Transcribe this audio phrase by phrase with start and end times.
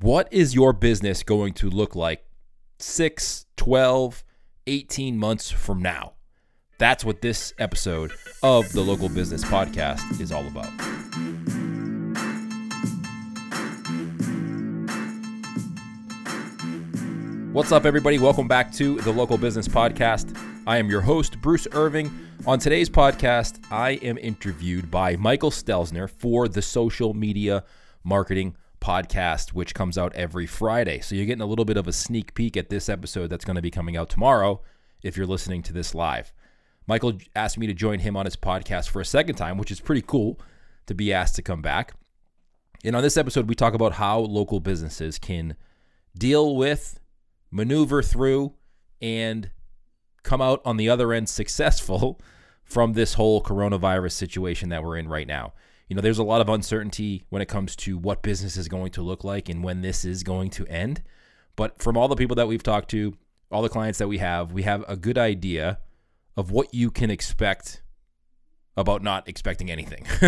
[0.00, 2.24] What is your business going to look like
[2.78, 4.22] 6, 12,
[4.68, 6.12] 18 months from now?
[6.78, 10.70] That's what this episode of the Local Business Podcast is all about.
[17.52, 18.20] What's up, everybody?
[18.20, 20.40] Welcome back to the Local Business Podcast.
[20.64, 22.16] I am your host, Bruce Irving.
[22.46, 27.64] On today's podcast, I am interviewed by Michael Stelzner for the Social Media
[28.04, 31.00] Marketing podcast, which comes out every Friday.
[31.00, 33.56] So you're getting a little bit of a sneak peek at this episode that's going
[33.56, 34.60] to be coming out tomorrow
[35.02, 36.32] if you're listening to this live.
[36.86, 39.80] Michael asked me to join him on his podcast for a second time, which is
[39.80, 40.40] pretty cool
[40.86, 41.92] to be asked to come back.
[42.84, 45.56] And on this episode, we talk about how local businesses can
[46.16, 47.00] deal with,
[47.50, 48.54] maneuver through,
[49.02, 49.50] and
[50.22, 52.20] come out on the other end successful
[52.64, 55.52] from this whole coronavirus situation that we're in right now
[55.88, 58.90] you know, there's a lot of uncertainty when it comes to what business is going
[58.92, 61.02] to look like and when this is going to end.
[61.56, 63.14] But from all the people that we've talked to,
[63.50, 65.78] all the clients that we have, we have a good idea
[66.36, 67.82] of what you can expect
[68.78, 70.06] about not expecting anything,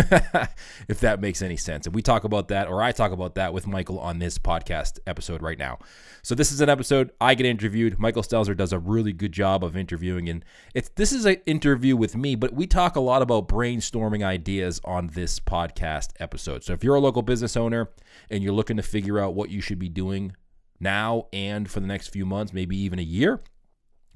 [0.89, 1.85] if that makes any sense.
[1.85, 4.99] And we talk about that, or I talk about that with Michael on this podcast
[5.07, 5.79] episode right now.
[6.21, 7.97] So this is an episode I get interviewed.
[7.97, 10.43] Michael Stelzner does a really good job of interviewing, and
[10.75, 14.81] it's this is an interview with me, but we talk a lot about brainstorming ideas
[14.83, 16.65] on this podcast episode.
[16.65, 17.89] So if you're a local business owner
[18.29, 20.35] and you're looking to figure out what you should be doing
[20.77, 23.41] now and for the next few months, maybe even a year,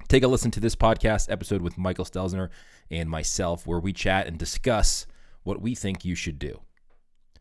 [0.08, 2.50] Take a listen to this podcast episode with Michael Stelzner
[2.90, 5.06] and myself, where we chat and discuss
[5.42, 6.60] what we think you should do.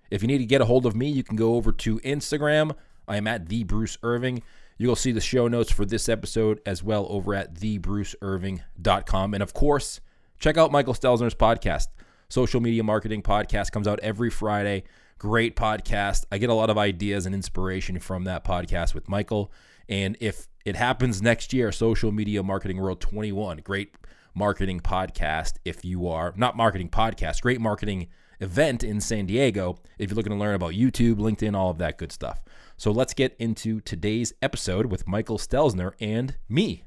[0.10, 2.76] If you need to get a hold of me, you can go over to Instagram.
[3.08, 4.42] I am at the Bruce Irving.
[4.78, 9.34] You'll see the show notes for this episode as well over at thebruceirving.com.
[9.34, 10.02] And of course,
[10.40, 11.88] check out Michael Stelzner's podcast.
[12.30, 14.84] Social Media Marketing Podcast comes out every Friday.
[15.20, 16.26] Great podcast.
[16.32, 19.52] I get a lot of ideas and inspiration from that podcast with Michael.
[19.88, 23.94] And if it happens next year, Social Media Marketing World 21, great
[24.34, 25.54] marketing podcast.
[25.64, 28.08] If you are not marketing podcast, great marketing
[28.40, 29.78] event in San Diego.
[30.00, 32.42] If you're looking to learn about YouTube, LinkedIn, all of that good stuff.
[32.78, 36.84] So let's get into today's episode with Michael Stelzner and me.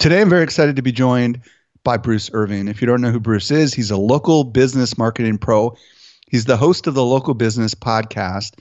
[0.00, 1.40] Today, I'm very excited to be joined
[1.84, 2.66] by Bruce Irving.
[2.66, 5.76] If you don't know who Bruce is, he's a local business marketing pro.
[6.28, 8.58] He's the host of the Local Business Podcast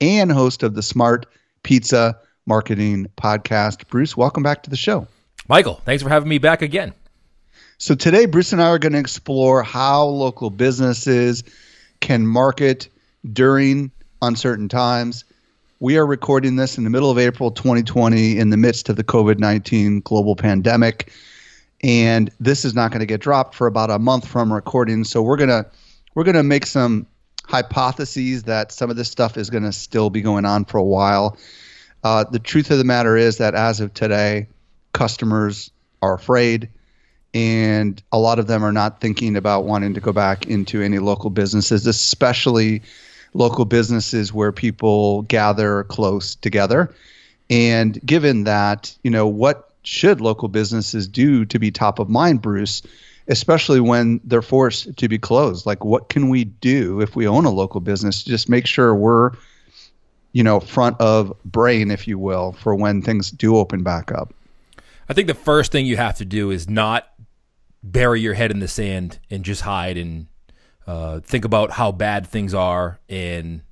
[0.00, 1.26] and host of the Smart
[1.64, 2.16] Pizza
[2.50, 3.86] Marketing Podcast.
[3.86, 5.06] Bruce, welcome back to the show.
[5.46, 6.94] Michael, thanks for having me back again.
[7.78, 11.44] So, today, Bruce and I are going to explore how local businesses
[12.00, 12.88] can market
[13.32, 15.22] during uncertain times.
[15.78, 19.04] We are recording this in the middle of April 2020 in the midst of the
[19.04, 21.12] COVID 19 global pandemic.
[21.84, 25.04] And this is not going to get dropped for about a month from recording.
[25.04, 25.66] So, we're going to
[26.16, 27.06] we're going to make some
[27.46, 30.82] hypotheses that some of this stuff is going to still be going on for a
[30.82, 31.38] while.
[32.02, 34.48] Uh, the truth of the matter is that as of today,
[34.92, 35.70] customers
[36.02, 36.68] are afraid,
[37.34, 40.98] and a lot of them are not thinking about wanting to go back into any
[40.98, 42.82] local businesses, especially
[43.34, 46.92] local businesses where people gather close together.
[47.48, 52.42] And given that, you know, what should local businesses do to be top of mind,
[52.42, 52.82] Bruce?
[53.30, 55.64] especially when they're forced to be closed.
[55.64, 58.92] Like, what can we do if we own a local business to just make sure
[58.92, 59.30] we're
[60.32, 64.32] you know, front of brain, if you will, for when things do open back up?
[65.08, 67.08] I think the first thing you have to do is not
[67.82, 70.26] bury your head in the sand and just hide and
[70.86, 73.62] uh, think about how bad things are and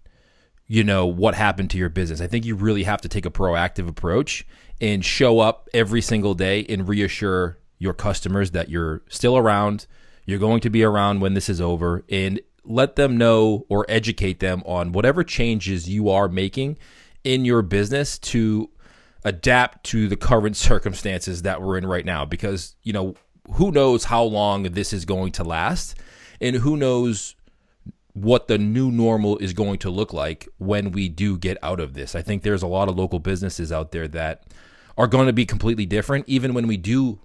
[0.66, 2.20] you know what happened to your business.
[2.20, 4.46] I think you really have to take a proactive approach
[4.80, 9.86] and show up every single day and reassure your customers that you're still around.
[10.26, 14.40] You're going to be around when this is over, and let them know or educate
[14.40, 16.76] them on whatever changes you are making
[17.24, 18.70] in your business to
[19.24, 23.14] adapt to the current circumstances that we're in right now because you know
[23.54, 25.96] who knows how long this is going to last
[26.40, 27.34] and who knows
[28.12, 31.94] what the new normal is going to look like when we do get out of
[31.94, 32.14] this.
[32.14, 34.44] I think there's a lot of local businesses out there that
[34.96, 37.20] are going to be completely different even when we do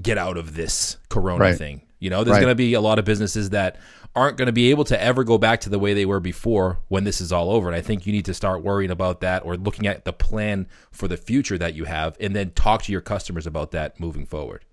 [0.00, 1.58] get out of this corona right.
[1.58, 1.82] thing.
[2.00, 2.40] You know, there's right.
[2.40, 3.76] going to be a lot of businesses that
[4.16, 6.78] aren't going to be able to ever go back to the way they were before
[6.88, 7.66] when this is all over.
[7.66, 10.66] And I think you need to start worrying about that or looking at the plan
[10.92, 14.24] for the future that you have and then talk to your customers about that moving
[14.24, 14.64] forward.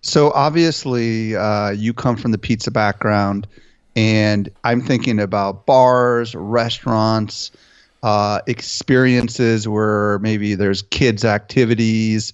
[0.00, 3.46] So obviously, uh, you come from the pizza background,
[3.94, 7.50] and I'm thinking about bars, restaurants,
[8.02, 12.32] uh, experiences where maybe there's kids' activities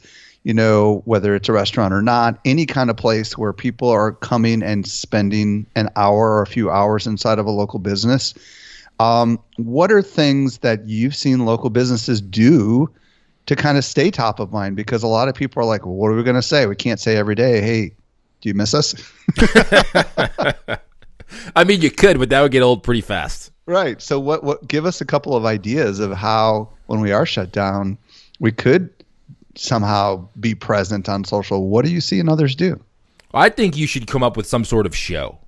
[0.48, 4.12] you know, whether it's a restaurant or not, any kind of place where people are
[4.12, 8.32] coming and spending an hour or a few hours inside of a local business.
[8.98, 12.88] Um, what are things that you've seen local businesses do
[13.44, 14.74] to kind of stay top of mind?
[14.74, 16.64] Because a lot of people are like, well, what are we going to say?
[16.64, 17.92] We can't say every day, hey,
[18.40, 18.94] do you miss us?
[21.54, 23.52] I mean, you could, but that would get old pretty fast.
[23.66, 24.00] Right.
[24.00, 24.42] So, what?
[24.44, 24.66] What?
[24.66, 27.98] Give us a couple of ideas of how, when we are shut down,
[28.40, 28.88] we could
[29.54, 31.68] somehow be present on social.
[31.68, 32.82] What do you see and others do?
[33.34, 35.38] I think you should come up with some sort of show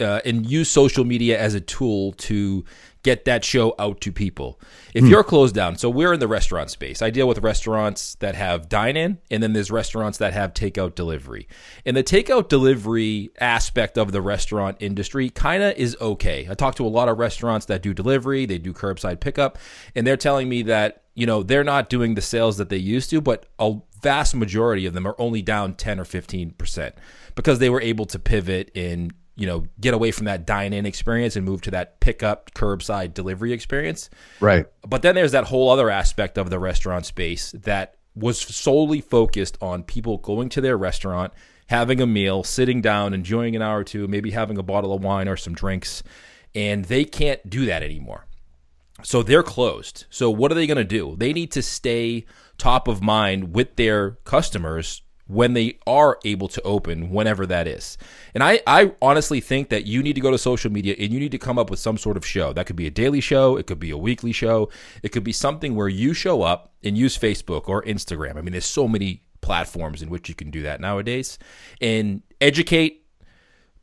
[0.00, 2.64] uh, and use social media as a tool to
[3.02, 4.60] get that show out to people.
[4.94, 7.02] If you're closed down, so we're in the restaurant space.
[7.02, 10.94] I deal with restaurants that have dine in, and then there's restaurants that have takeout
[10.94, 11.48] delivery.
[11.84, 16.46] And the takeout delivery aspect of the restaurant industry kind of is okay.
[16.48, 19.58] I talk to a lot of restaurants that do delivery, they do curbside pickup,
[19.96, 23.10] and they're telling me that, you know, they're not doing the sales that they used
[23.10, 26.92] to, but a vast majority of them are only down 10 or 15%
[27.34, 31.36] because they were able to pivot and you know, get away from that dine-in experience
[31.36, 34.10] and move to that pickup curbside delivery experience.
[34.40, 34.66] Right.
[34.86, 39.56] But then there's that whole other aspect of the restaurant space that was solely focused
[39.62, 41.32] on people going to their restaurant,
[41.68, 45.02] having a meal, sitting down, enjoying an hour or two, maybe having a bottle of
[45.02, 46.02] wine or some drinks,
[46.54, 48.26] and they can't do that anymore.
[49.02, 50.06] So they're closed.
[50.10, 51.16] So what are they going to do?
[51.16, 52.24] They need to stay
[52.58, 57.96] top of mind with their customers when they are able to open, whenever that is.
[58.34, 61.18] And I, I honestly think that you need to go to social media and you
[61.18, 62.52] need to come up with some sort of show.
[62.52, 64.68] That could be a daily show, it could be a weekly show,
[65.02, 68.36] it could be something where you show up and use Facebook or Instagram.
[68.36, 71.38] I mean, there's so many platforms in which you can do that nowadays
[71.80, 73.06] and educate,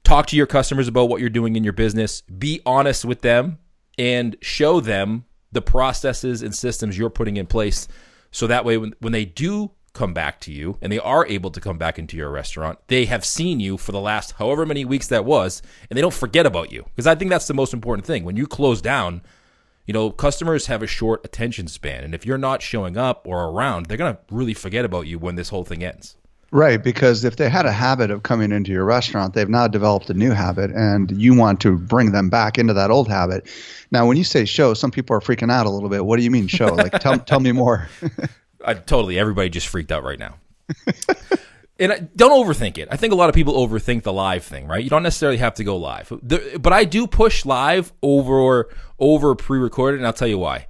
[0.04, 3.58] talk to your customers about what you're doing in your business, be honest with them,
[4.00, 7.88] and show them the processes and systems you're putting in place
[8.32, 11.52] so that way when, when they do come back to you and they are able
[11.52, 14.86] to come back into your restaurant, they have seen you for the last however many
[14.86, 16.86] weeks that was, and they don't forget about you.
[16.96, 18.24] Because I think that's the most important thing.
[18.24, 19.22] When you close down,
[19.86, 22.04] you know, customers have a short attention span.
[22.04, 25.20] And if you're not showing up or around, they're going to really forget about you
[25.20, 26.16] when this whole thing ends.
[26.52, 30.10] Right, because if they had a habit of coming into your restaurant, they've now developed
[30.10, 33.48] a new habit, and you want to bring them back into that old habit.
[33.92, 36.06] Now, when you say show, some people are freaking out a little bit.
[36.06, 36.68] What do you mean show?
[36.68, 37.88] Like, tell tell me more.
[38.66, 39.20] I, totally.
[39.20, 40.36] Everybody just freaked out right now.
[41.80, 42.88] and I, don't overthink it.
[42.92, 44.84] I think a lot of people overthink the live thing, right?
[44.84, 46.12] You don't necessarily have to go live,
[46.60, 50.68] but I do push live over over pre-recorded, and I'll tell you why.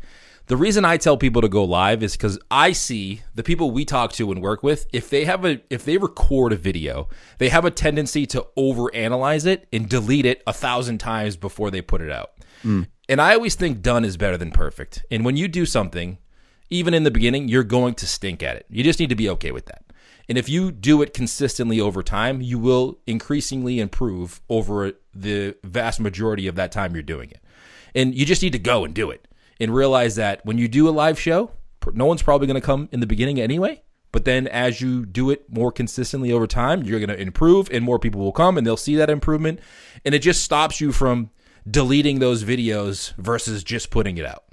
[0.50, 3.86] The reason I tell people to go live is because I see the people we
[3.86, 7.08] talk to and work with, if they have a if they record a video,
[7.38, 11.84] they have a tendency to overanalyze it and delete it a thousand times before they
[11.84, 12.32] put it out.
[12.64, 12.88] Mm.
[13.08, 15.06] And I always think done is better than perfect.
[15.12, 16.18] And when you do something,
[16.72, 18.66] even in the beginning, you're going to stink at it.
[18.72, 19.84] You just need to be okay with that.
[20.28, 26.00] And if you do it consistently over time, you will increasingly improve over the vast
[26.00, 27.42] majority of that time you're doing it.
[27.94, 29.28] And you just need to go and do it
[29.60, 31.52] and realize that when you do a live show,
[31.94, 33.82] no one's probably going to come in the beginning anyway.
[34.12, 37.84] But then as you do it more consistently over time, you're going to improve and
[37.84, 39.60] more people will come and they'll see that improvement.
[40.04, 41.30] And it just stops you from
[41.70, 44.46] deleting those videos versus just putting it out.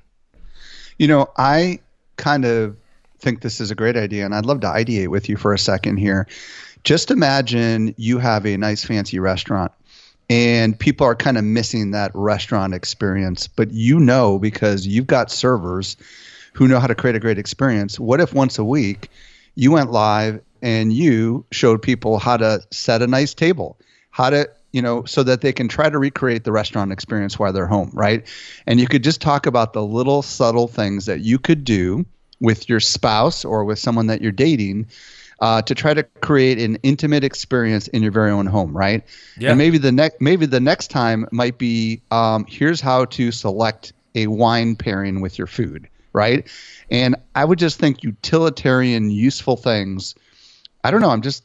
[0.99, 1.81] You know, I
[2.17, 2.77] kind of
[3.19, 5.59] think this is a great idea and I'd love to ideate with you for a
[5.59, 6.27] second here.
[6.85, 9.73] Just imagine you have a nice fancy restaurant
[10.29, 13.47] and people are kind of missing that restaurant experience.
[13.49, 15.97] But you know, because you've got servers
[16.53, 19.11] who know how to create a great experience, what if once a week
[19.55, 23.79] you went live and you showed people how to set a nice table,
[24.11, 27.51] how to you know, so that they can try to recreate the restaurant experience while
[27.51, 28.27] they're home, right?
[28.67, 32.05] And you could just talk about the little subtle things that you could do
[32.41, 34.89] with your spouse or with someone that you're dating
[35.41, 39.05] uh, to try to create an intimate experience in your very own home, right?
[39.39, 39.51] Yeah.
[39.51, 43.93] And maybe the next maybe the next time might be um, here's how to select
[44.15, 46.49] a wine pairing with your food, right?
[46.91, 50.15] And I would just think utilitarian, useful things.
[50.85, 51.11] I don't know.
[51.11, 51.45] I'm just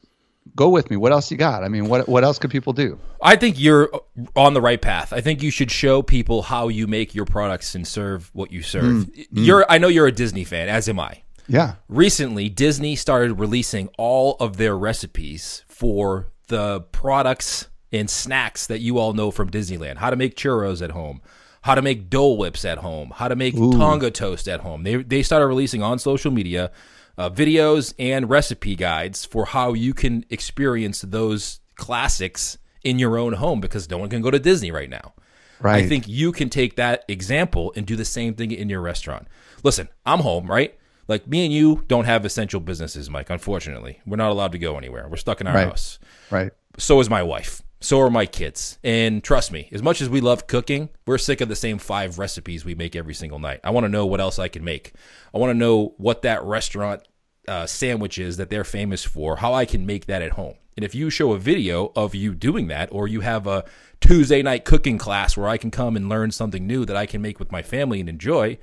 [0.55, 0.97] go with me.
[0.97, 1.63] What else you got?
[1.63, 2.99] I mean, what what else could people do?
[3.21, 3.89] I think you're
[4.35, 5.13] on the right path.
[5.13, 8.61] I think you should show people how you make your products and serve what you
[8.61, 8.83] serve.
[8.83, 11.23] Mm, you're I know you're a Disney fan, as am I.
[11.47, 11.75] Yeah.
[11.87, 18.97] Recently, Disney started releasing all of their recipes for the products and snacks that you
[18.97, 19.97] all know from Disneyland.
[19.97, 21.21] How to make churros at home,
[21.61, 23.71] how to make Dole Whips at home, how to make Ooh.
[23.71, 24.83] Tonga toast at home.
[24.83, 26.71] They they started releasing on social media
[27.17, 33.33] uh, videos and recipe guides for how you can experience those classics in your own
[33.33, 35.13] home because no one can go to Disney right now.
[35.59, 35.83] Right.
[35.83, 39.27] I think you can take that example and do the same thing in your restaurant.
[39.63, 40.75] Listen, I'm home, right?
[41.07, 43.29] Like me and you don't have essential businesses, Mike.
[43.29, 45.07] Unfortunately, we're not allowed to go anywhere.
[45.09, 45.67] We're stuck in our right.
[45.67, 45.99] house.
[46.29, 46.51] Right.
[46.77, 47.61] So is my wife.
[47.79, 48.77] So are my kids.
[48.83, 52.19] And trust me, as much as we love cooking, we're sick of the same five
[52.19, 53.59] recipes we make every single night.
[53.63, 54.93] I want to know what else I can make.
[55.33, 57.01] I want to know what that restaurant
[57.47, 60.55] uh, sandwich is that they're famous for, how I can make that at home.
[60.77, 63.65] And if you show a video of you doing that, or you have a
[63.99, 67.21] Tuesday night cooking class where I can come and learn something new that I can
[67.21, 68.57] make with my family and enjoy,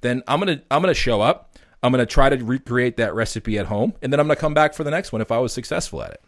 [0.00, 1.56] then I'm gonna I'm gonna show up.
[1.84, 4.72] I'm gonna try to recreate that recipe at home, and then I'm gonna come back
[4.72, 6.22] for the next one if I was successful at it.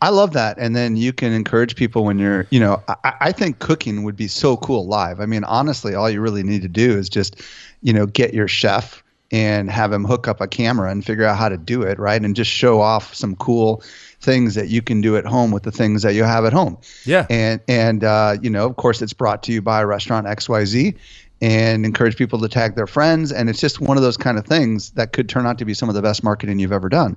[0.00, 0.58] I love that.
[0.58, 4.16] And then you can encourage people when you're, you know, I, I, think cooking would
[4.16, 5.20] be so cool live.
[5.20, 7.40] I mean, honestly, all you really need to do is just,
[7.82, 11.38] you know, get your chef and have him hook up a camera and figure out
[11.38, 12.20] how to do it, right?
[12.20, 13.82] And just show off some cool
[14.20, 16.78] things that you can do at home with the things that you have at home.
[17.04, 17.26] Yeah.
[17.30, 20.96] And and uh, you know, of course, it's brought to you by Restaurant XYZ,
[21.42, 23.32] and encourage people to tag their friends.
[23.32, 25.74] And it's just one of those kind of things that could turn out to be
[25.74, 27.16] some of the best marketing you've ever done,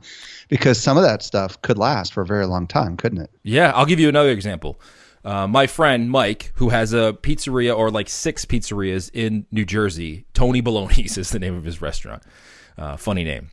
[0.49, 3.29] because some of that stuff could last for a very long time, couldn't it?
[3.43, 3.71] Yeah.
[3.75, 4.81] I'll give you another example.
[5.23, 10.25] Uh, my friend Mike, who has a pizzeria or like six pizzerias in New Jersey,
[10.33, 12.23] Tony Baloney's is the name of his restaurant.
[12.77, 13.51] Uh, funny name.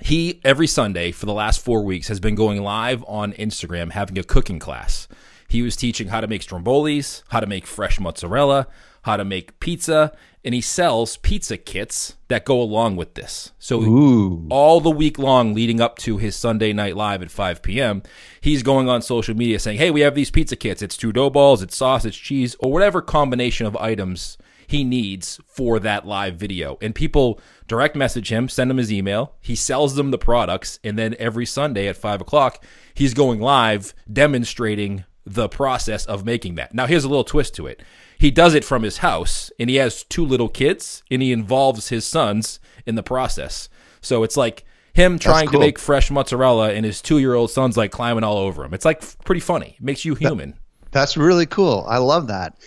[0.00, 4.18] He every Sunday for the last four weeks has been going live on Instagram having
[4.18, 5.08] a cooking class.
[5.48, 8.66] He was teaching how to make strombolis, how to make fresh mozzarella,
[9.02, 10.12] how to make pizza,
[10.44, 13.52] and he sells pizza kits that go along with this.
[13.58, 14.46] So Ooh.
[14.50, 18.02] all the week long leading up to his Sunday night live at 5 p.m.,
[18.42, 20.82] he's going on social media saying, "Hey, we have these pizza kits.
[20.82, 24.36] It's two dough balls, it's sauce, it's cheese, or whatever combination of items
[24.66, 29.34] he needs for that live video." And people direct message him, send him his email.
[29.40, 32.62] He sells them the products, and then every Sunday at five o'clock,
[32.92, 36.74] he's going live demonstrating the process of making that.
[36.74, 37.82] Now, here's a little twist to it
[38.18, 41.88] he does it from his house and he has two little kids and he involves
[41.88, 43.68] his sons in the process.
[44.00, 45.60] So it's like him trying cool.
[45.60, 48.74] to make fresh mozzarella and his two year old son's like climbing all over him.
[48.74, 49.76] It's like pretty funny.
[49.78, 50.50] It makes you human.
[50.50, 51.84] That, that's really cool.
[51.88, 52.58] I love that.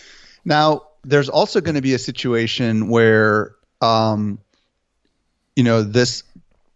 [0.45, 4.39] Now, there's also going to be a situation where, um,
[5.55, 6.23] you know, this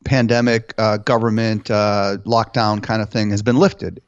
[0.03, 4.01] pandemic uh, government uh, lockdown kind of thing has been lifted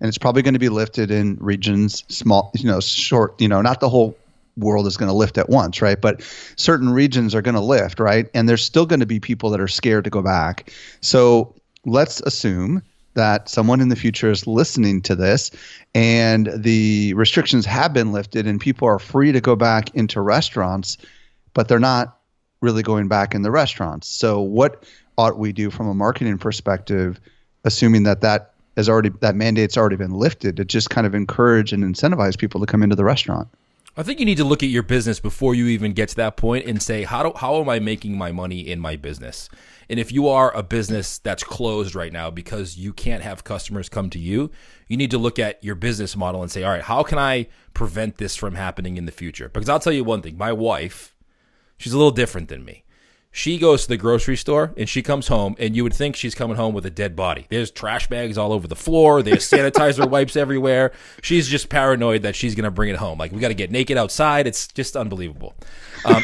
[0.00, 3.62] and it's probably going to be lifted in regions small you know short you know
[3.62, 4.16] not the whole
[4.56, 6.00] world is going to lift at once right?
[6.00, 6.22] But
[6.56, 8.28] certain regions are going to lift right?
[8.34, 10.72] And there's still going to be people that are scared to go back.
[11.00, 12.82] So let's assume
[13.14, 15.50] that someone in the future is listening to this
[15.94, 20.98] and the restrictions have been lifted and people are free to go back into restaurants
[21.52, 22.18] but they're not
[22.60, 24.08] really going back in the restaurants.
[24.08, 24.84] So what
[25.16, 27.20] ought we do from a marketing perspective
[27.64, 31.72] assuming that that has already that mandate's already been lifted to just kind of encourage
[31.72, 33.48] and incentivize people to come into the restaurant.
[33.96, 36.36] I think you need to look at your business before you even get to that
[36.36, 39.48] point and say how do, how am I making my money in my business?
[39.88, 43.88] And if you are a business that's closed right now because you can't have customers
[43.88, 44.50] come to you,
[44.88, 47.46] you need to look at your business model and say, all right, how can I
[47.72, 49.48] prevent this from happening in the future?
[49.48, 51.14] Because I'll tell you one thing, my wife,
[51.76, 52.83] she's a little different than me
[53.36, 56.36] she goes to the grocery store and she comes home and you would think she's
[56.36, 57.48] coming home with a dead body.
[57.50, 59.24] There's trash bags all over the floor.
[59.24, 60.92] There's sanitizer wipes everywhere.
[61.20, 63.18] She's just paranoid that she's going to bring it home.
[63.18, 64.46] Like we got to get naked outside.
[64.46, 65.56] It's just unbelievable.
[66.04, 66.22] Um,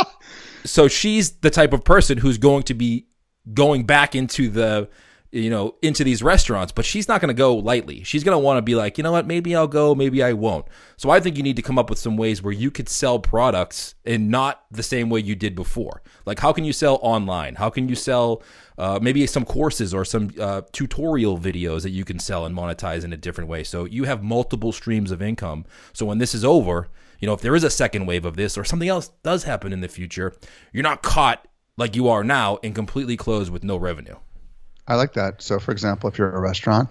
[0.64, 3.08] so she's the type of person who's going to be
[3.52, 4.88] going back into the
[5.30, 8.02] you know, into these restaurants, but she's not going to go lightly.
[8.02, 10.32] She's going to want to be like, you know what, maybe I'll go, maybe I
[10.32, 10.66] won't.
[10.96, 13.18] So I think you need to come up with some ways where you could sell
[13.18, 16.02] products and not the same way you did before.
[16.24, 17.56] Like, how can you sell online?
[17.56, 18.42] How can you sell
[18.78, 23.04] uh, maybe some courses or some uh, tutorial videos that you can sell and monetize
[23.04, 23.64] in a different way?
[23.64, 25.66] So you have multiple streams of income.
[25.92, 26.88] So when this is over,
[27.20, 29.74] you know, if there is a second wave of this or something else does happen
[29.74, 30.34] in the future,
[30.72, 34.16] you're not caught like you are now and completely closed with no revenue.
[34.88, 35.42] I like that.
[35.42, 36.88] So, for example, if you're a restaurant,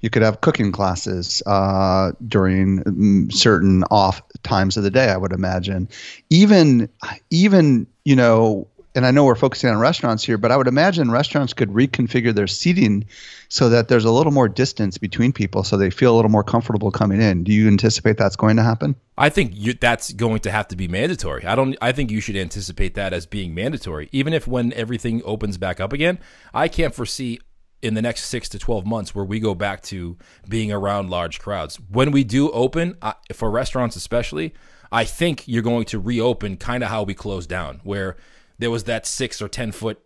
[0.00, 5.10] you could have cooking classes uh, during mm, certain off times of the day.
[5.10, 5.88] I would imagine,
[6.30, 6.88] even
[7.30, 11.10] even you know and I know we're focusing on restaurants here, but I would imagine
[11.10, 13.06] restaurants could reconfigure their seating
[13.48, 16.44] so that there's a little more distance between people so they feel a little more
[16.44, 17.44] comfortable coming in.
[17.44, 18.94] Do you anticipate that's going to happen?
[19.16, 21.44] I think you, that's going to have to be mandatory.
[21.44, 24.08] I don't I think you should anticipate that as being mandatory.
[24.12, 26.18] Even if when everything opens back up again,
[26.52, 27.40] I can't foresee
[27.82, 30.16] in the next 6 to 12 months where we go back to
[30.48, 31.76] being around large crowds.
[31.90, 32.96] When we do open,
[33.32, 34.54] for restaurants especially,
[34.92, 38.16] I think you're going to reopen kind of how we closed down where
[38.62, 40.00] there was that six or ten foot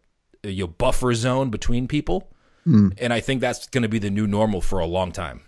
[0.45, 2.29] uh, you know, buffer zone between people,
[2.67, 2.93] mm.
[2.99, 5.43] and I think that's going to be the new normal for a long time.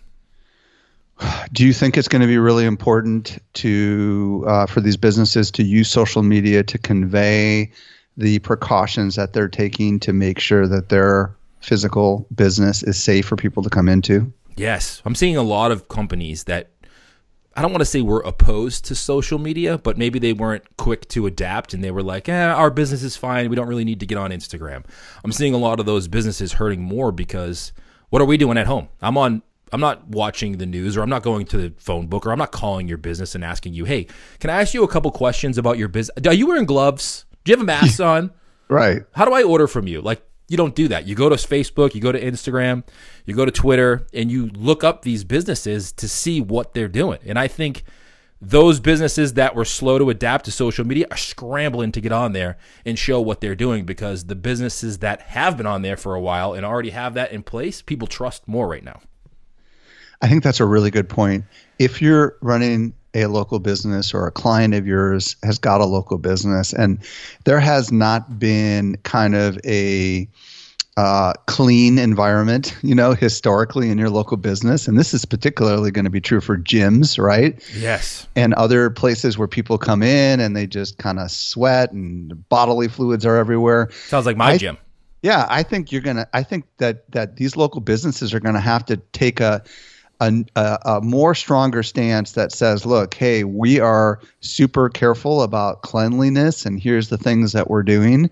[1.51, 5.63] Do you think it's going to be really important to uh, for these businesses to
[5.63, 7.71] use social media to convey
[8.15, 13.35] the precautions that they're taking to make sure that their physical business is safe for
[13.35, 14.31] people to come into?
[14.55, 15.01] Yes.
[15.05, 16.69] I'm seeing a lot of companies that
[17.59, 21.09] I don't want to say we're opposed to social media, but maybe they weren't quick
[21.09, 23.49] to adapt and they were like, eh, our business is fine.
[23.49, 24.85] We don't really need to get on Instagram.
[25.25, 27.73] I'm seeing a lot of those businesses hurting more because
[28.11, 28.87] what are we doing at home?
[29.01, 29.41] I'm on
[29.73, 32.39] I'm not watching the news or I'm not going to the phone book or I'm
[32.39, 34.07] not calling your business and asking you, hey,
[34.39, 36.25] can I ask you a couple questions about your business?
[36.25, 37.25] Are you wearing gloves?
[37.43, 38.31] Do you have a mask on?
[38.69, 39.01] Right.
[39.11, 39.99] How do I order from you?
[39.99, 41.07] Like, you don't do that.
[41.07, 42.83] You go to Facebook, you go to Instagram,
[43.25, 47.19] you go to Twitter, and you look up these businesses to see what they're doing.
[47.25, 47.83] And I think
[48.41, 52.33] those businesses that were slow to adapt to social media are scrambling to get on
[52.33, 56.15] there and show what they're doing because the businesses that have been on there for
[56.15, 59.01] a while and already have that in place, people trust more right now.
[60.21, 61.45] I think that's a really good point.
[61.77, 66.17] If you're running a local business or a client of yours has got a local
[66.17, 66.99] business and
[67.45, 70.27] there has not been kind of a
[70.99, 74.85] uh, clean environment, you know, historically in your local business.
[74.85, 77.57] And this is particularly going to be true for gyms, right?
[77.73, 78.27] Yes.
[78.35, 82.89] And other places where people come in and they just kind of sweat and bodily
[82.89, 83.89] fluids are everywhere.
[84.07, 84.77] Sounds like my I, gym.
[85.21, 86.27] Yeah, I think you're gonna.
[86.33, 89.63] I think that that these local businesses are going to have to take a
[90.19, 96.65] a, a, more stronger stance that says, look, hey, we are super careful about cleanliness,
[96.65, 98.29] and here's the things that we're doing.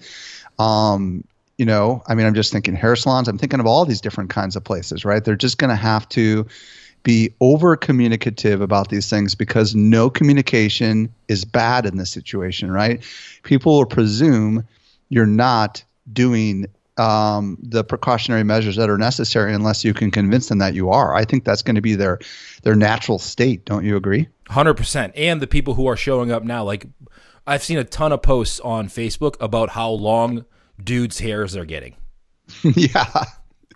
[0.60, 1.24] Um,
[1.58, 3.27] you know, I mean, I'm just thinking hair salons.
[3.27, 5.24] I'm thinking of all these different kinds of places, right?
[5.24, 6.46] They're just going to have to
[7.03, 13.01] be over communicative about these things because no communication is bad in this situation, right?
[13.44, 14.67] People will presume
[15.10, 16.67] you're not doing
[16.98, 21.13] um, the precautionary measures that are necessary unless you can convince them that you are.
[21.13, 22.20] I think that's going to be their
[22.63, 23.66] their natural state.
[23.66, 24.27] Don't you agree?
[24.50, 25.13] Hundred percent.
[25.16, 26.88] And the people who are showing up now, like
[27.46, 30.46] I've seen a ton of posts on Facebook about how long
[30.84, 31.96] dudes' hairs are getting.
[32.63, 33.25] yeah.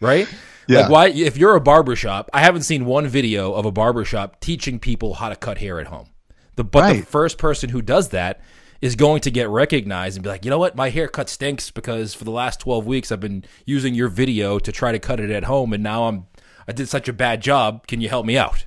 [0.01, 0.27] Right.
[0.67, 0.81] Yeah.
[0.81, 4.79] Like why if you're a barbershop, I haven't seen one video of a barbershop teaching
[4.79, 6.09] people how to cut hair at home.
[6.55, 6.99] The but right.
[6.99, 8.41] the first person who does that
[8.81, 12.13] is going to get recognized and be like, you know what, my haircut stinks because
[12.13, 15.29] for the last 12 weeks I've been using your video to try to cut it
[15.29, 16.25] at home and now I'm
[16.67, 17.87] I did such a bad job.
[17.87, 18.65] Can you help me out?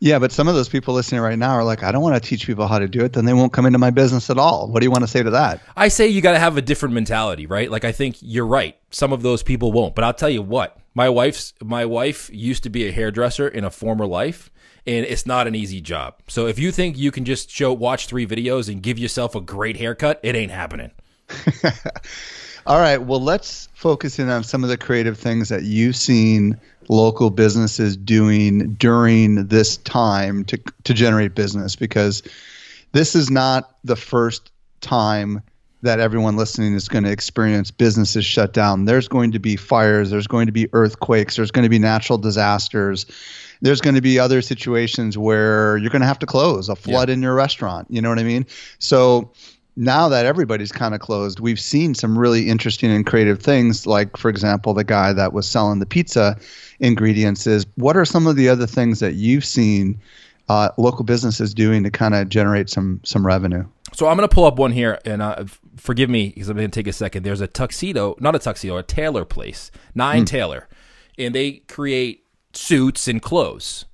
[0.00, 2.28] Yeah, but some of those people listening right now are like, I don't want to
[2.28, 3.12] teach people how to do it.
[3.12, 4.68] Then they won't come into my business at all.
[4.68, 5.62] What do you want to say to that?
[5.76, 7.70] I say you got to have a different mentality, right?
[7.70, 8.76] Like I think you're right.
[8.90, 10.78] Some of those people won't, but I'll tell you what.
[10.94, 14.50] My wife's my wife used to be a hairdresser in a former life,
[14.86, 16.14] and it's not an easy job.
[16.28, 19.40] So if you think you can just show watch three videos and give yourself a
[19.40, 20.92] great haircut, it ain't happening.
[22.66, 26.58] All right, well let's focus in on some of the creative things that you've seen
[26.88, 32.22] local businesses doing during this time to to generate business because
[32.92, 35.42] this is not the first time
[35.84, 38.84] that everyone listening is going to experience businesses shut down.
[38.84, 42.18] There's going to be fires, there's going to be earthquakes, there's going to be natural
[42.18, 43.06] disasters
[43.64, 47.08] there's going to be other situations where you're going to have to close a flood
[47.08, 47.14] yeah.
[47.14, 47.86] in your restaurant.
[47.90, 48.44] You know what I mean?
[48.78, 49.32] So
[49.76, 53.86] now that everybody's kind of closed, we've seen some really interesting and creative things.
[53.86, 56.36] Like, for example, the guy that was selling the pizza
[56.78, 59.98] ingredients is what are some of the other things that you've seen
[60.50, 63.64] uh, local businesses doing to kind of generate some some revenue?
[63.94, 65.44] So I'm going to pull up one here, and uh,
[65.76, 67.22] forgive me because I'm going to take a second.
[67.22, 70.26] There's a tuxedo, not a tuxedo, a tailor place, Nine mm.
[70.26, 70.68] Tailor,
[71.18, 73.84] and they create suits and clothes.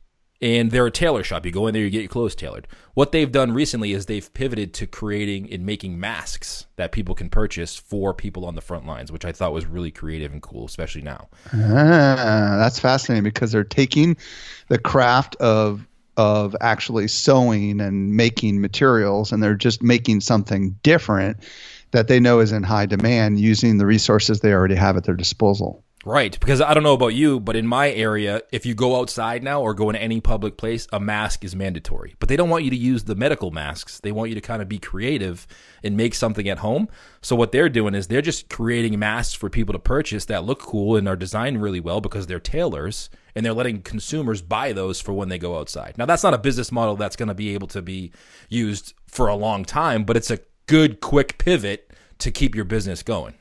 [0.43, 1.45] And they're a tailor shop.
[1.45, 2.67] You go in there, you get your clothes tailored.
[2.95, 7.29] What they've done recently is they've pivoted to creating and making masks that people can
[7.29, 10.65] purchase for people on the front lines, which I thought was really creative and cool,
[10.65, 11.29] especially now.
[11.53, 14.17] Ah, that's fascinating because they're taking
[14.69, 21.39] the craft of of actually sewing and making materials and they're just making something different
[21.93, 25.15] that they know is in high demand using the resources they already have at their
[25.15, 25.83] disposal.
[26.07, 29.43] Right, because I don't know about you, but in my area, if you go outside
[29.43, 32.17] now or go in any public place, a mask is mandatory.
[32.19, 34.01] But they don't want you to use the medical masks.
[34.01, 35.47] They want you to kind of be creative
[35.83, 36.89] and make something at home.
[37.21, 40.61] So what they're doing is they're just creating masks for people to purchase that look
[40.61, 45.01] cool and are designed really well because they're tailors and they're letting consumers buy those
[45.01, 45.97] for when they go outside.
[45.99, 48.13] Now that's not a business model that's going to be able to be
[48.49, 53.03] used for a long time, but it's a good quick pivot to keep your business
[53.03, 53.35] going.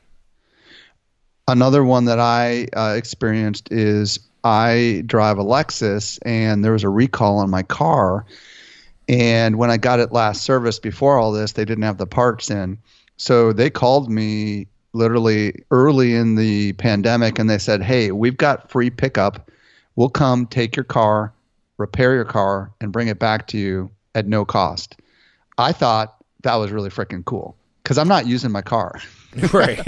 [1.46, 6.88] Another one that I uh, experienced is I drive a Lexus and there was a
[6.88, 8.24] recall on my car.
[9.08, 12.50] And when I got it last service before all this, they didn't have the parts
[12.50, 12.78] in.
[13.16, 18.70] So they called me literally early in the pandemic and they said, Hey, we've got
[18.70, 19.50] free pickup.
[20.00, 21.30] We'll come take your car,
[21.76, 24.96] repair your car, and bring it back to you at no cost.
[25.58, 28.98] I thought that was really freaking cool because I'm not using my car.
[29.52, 29.86] right.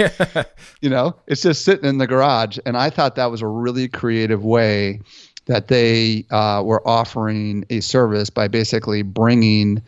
[0.82, 2.58] you know, it's just sitting in the garage.
[2.66, 5.00] And I thought that was a really creative way
[5.46, 9.80] that they uh, were offering a service by basically bringing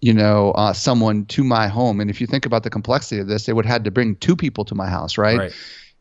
[0.00, 1.98] you know, uh, someone to my home.
[1.98, 4.16] And if you think about the complexity of this, they would have had to bring
[4.16, 5.38] two people to my house, right?
[5.38, 5.52] Right.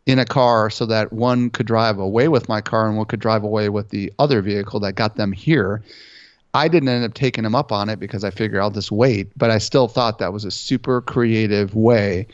[0.05, 3.21] In a car so that one could drive away with my car and one could
[3.21, 5.81] drive away with the other vehicle that got them here.
[6.53, 9.31] I didn't end up taking them up on it because I figured I'll just wait,
[9.37, 12.27] but I still thought that was a super creative way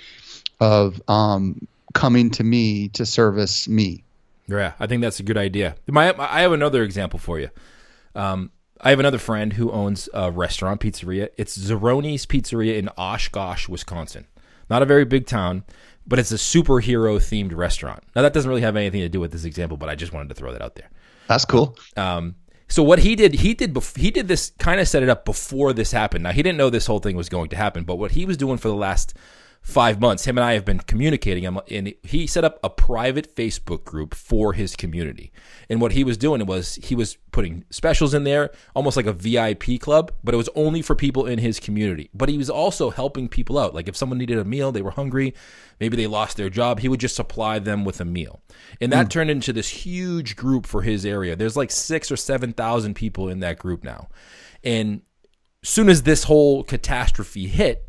[0.60, 4.04] of um, coming to me to service me.
[4.48, 5.76] Yeah, I think that's a good idea.
[5.88, 7.50] My, I have another example for you.
[8.16, 8.52] Um,
[8.82, 11.30] I have another friend who owns a restaurant pizzeria.
[11.38, 14.26] It's Zeroni's Pizzeria in Oshkosh, Wisconsin.
[14.70, 15.64] Not a very big town,
[16.10, 18.04] but it's a superhero themed restaurant.
[18.16, 20.30] Now that doesn't really have anything to do with this example, but I just wanted
[20.30, 20.90] to throw that out there.
[21.28, 21.78] That's cool.
[21.96, 22.36] Um,
[22.68, 25.24] so what he did, he did, bef- he did this kind of set it up
[25.24, 26.24] before this happened.
[26.24, 28.38] Now he didn't know this whole thing was going to happen, but what he was
[28.38, 29.14] doing for the last
[29.62, 31.46] five months, him and I have been communicating.
[31.46, 35.32] And he set up a private Facebook group for his community.
[35.70, 39.14] And what he was doing was he was putting specials in there, almost like a
[39.14, 42.10] VIP club, but it was only for people in his community.
[42.14, 43.76] But he was also helping people out.
[43.76, 45.36] Like if someone needed a meal, they were hungry,
[45.80, 48.42] maybe they lost their job, he would just supply them with a meal.
[48.82, 49.10] And that mm.
[49.12, 51.36] turned into this huge group for his area.
[51.36, 54.10] There's like six or 7,000 people in that group now.
[54.64, 55.02] And
[55.64, 57.86] soon as this whole catastrophe hit,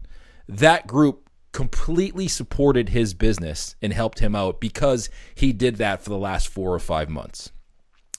[0.48, 6.10] that group completely supported his business and helped him out because he did that for
[6.10, 7.50] the last four or five months.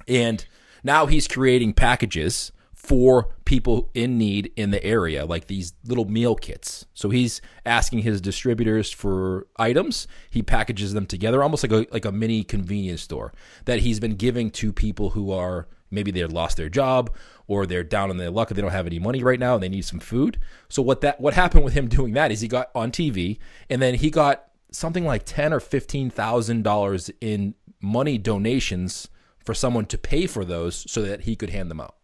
[0.07, 0.45] And
[0.83, 6.35] now he's creating packages for people in need in the area, like these little meal
[6.35, 6.85] kits.
[6.95, 10.07] So he's asking his distributors for items.
[10.31, 13.33] He packages them together, almost like a like a mini convenience store
[13.65, 17.13] that he's been giving to people who are maybe they lost their job
[17.51, 19.61] or they're down on their luck and they don't have any money right now and
[19.61, 20.39] they need some food.
[20.69, 23.81] So what that what happened with him doing that is he got on TV and
[23.81, 29.09] then he got something like ten or fifteen thousand dollars in money donations
[29.43, 31.95] for someone to pay for those so that he could hand them out.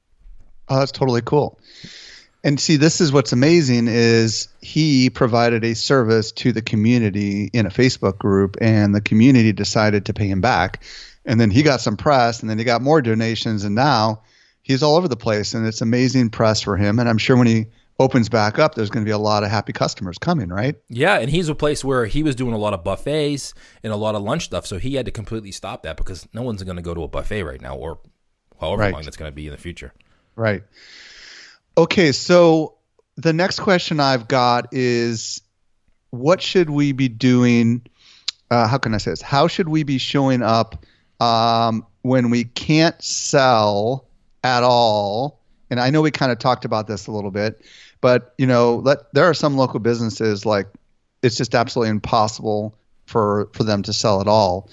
[0.67, 1.57] Oh, that's totally cool.
[2.43, 7.65] And see, this is what's amazing is he provided a service to the community in
[7.65, 10.83] a Facebook group, and the community decided to pay him back.
[11.25, 14.23] And then he got some press, and then he got more donations, and now
[14.67, 16.99] he's all over the place, and it's amazing press for him.
[16.99, 17.67] And I'm sure when he
[17.99, 20.75] opens back up, there's going to be a lot of happy customers coming, right?
[20.89, 23.95] Yeah, and he's a place where he was doing a lot of buffets and a
[23.95, 26.75] lot of lunch stuff, so he had to completely stop that because no one's going
[26.75, 27.99] to go to a buffet right now, or
[28.59, 28.93] however right.
[28.93, 29.93] long that's going to be in the future.
[30.35, 30.63] Right.
[31.77, 32.75] Okay, so
[33.15, 35.41] the next question I've got is,
[36.09, 37.87] what should we be doing?
[38.51, 39.21] Uh, how can I say this?
[39.21, 40.85] How should we be showing up
[41.21, 44.06] um, when we can't sell?
[44.43, 45.39] At all.
[45.69, 47.61] And I know we kind of talked about this a little bit,
[48.01, 50.67] but you know, let, there are some local businesses like
[51.21, 54.69] it's just absolutely impossible for for them to sell at all.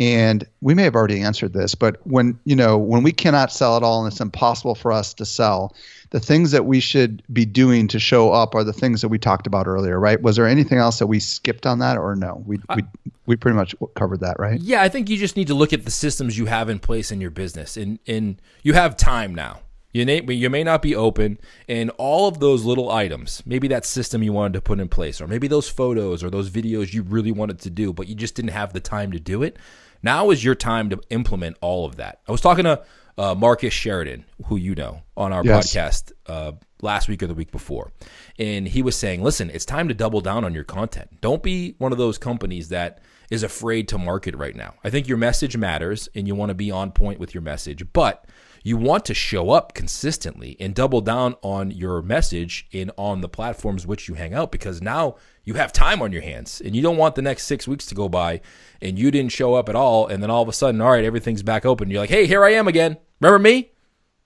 [0.00, 3.76] And we may have already answered this, but when you know when we cannot sell
[3.76, 5.74] at all and it's impossible for us to sell,
[6.14, 9.18] the things that we should be doing to show up are the things that we
[9.18, 10.22] talked about earlier, right?
[10.22, 12.40] Was there anything else that we skipped on that, or no?
[12.46, 12.84] We we
[13.26, 14.60] we pretty much covered that, right?
[14.60, 17.10] Yeah, I think you just need to look at the systems you have in place
[17.10, 19.62] in your business, and and you have time now.
[19.92, 21.36] You may, you may not be open,
[21.68, 25.20] and all of those little items, maybe that system you wanted to put in place,
[25.20, 28.36] or maybe those photos or those videos you really wanted to do, but you just
[28.36, 29.56] didn't have the time to do it.
[30.00, 32.20] Now is your time to implement all of that.
[32.28, 32.84] I was talking to
[33.16, 35.72] uh, Marcus Sheridan, who you know, on our yes.
[35.72, 37.92] podcast uh, last week or the week before.
[38.38, 41.20] And he was saying, listen, it's time to double down on your content.
[41.20, 43.00] Don't be one of those companies that
[43.30, 44.74] is afraid to market right now.
[44.84, 47.84] I think your message matters and you want to be on point with your message,
[47.92, 48.26] but
[48.66, 53.28] you want to show up consistently and double down on your message in on the
[53.28, 56.80] platforms which you hang out because now you have time on your hands and you
[56.80, 58.40] don't want the next six weeks to go by
[58.80, 61.04] and you didn't show up at all and then all of a sudden all right
[61.04, 61.90] everything's back open.
[61.90, 62.96] You're like hey here i am again.
[63.20, 63.70] Remember me?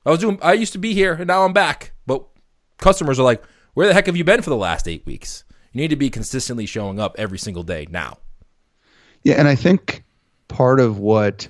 [0.06, 1.92] I was doing i used to be here and now i'm back.
[2.06, 2.24] But
[2.78, 3.42] customers are like
[3.74, 5.44] where the heck have you been for the last eight weeks?
[5.72, 8.18] You need to be consistently showing up every single day now.
[9.24, 10.04] Yeah and i think
[10.46, 11.48] part of what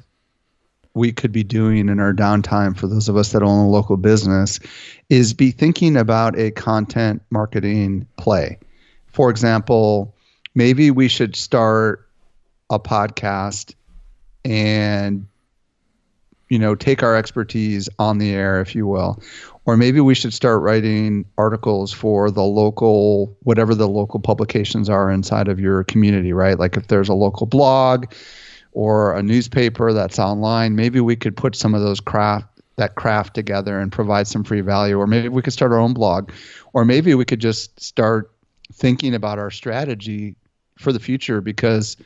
[0.99, 3.97] we could be doing in our downtime for those of us that own a local
[3.97, 4.61] business
[5.09, 8.59] is be thinking about a content marketing play.
[9.07, 10.15] For example,
[10.55, 12.07] maybe we should start
[12.69, 13.75] a podcast
[14.45, 15.27] and
[16.49, 19.23] you know take our expertise on the air if you will
[19.65, 25.11] or maybe we should start writing articles for the local whatever the local publications are
[25.11, 28.07] inside of your community right like if there's a local blog
[28.73, 33.35] or a newspaper that's online, maybe we could put some of those craft that craft
[33.35, 36.31] together and provide some free value or maybe we could start our own blog
[36.73, 38.31] or maybe we could just start
[38.73, 40.37] thinking about our strategy
[40.79, 41.97] for the future because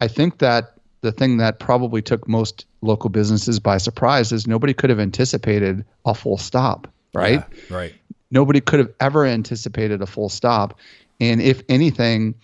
[0.00, 4.72] I think that the thing that probably took most local businesses by surprise is nobody
[4.72, 7.42] could have anticipated a full stop, right?
[7.68, 7.94] Yeah, right.
[8.30, 10.78] Nobody could have ever anticipated a full stop.
[11.20, 12.36] And if anything,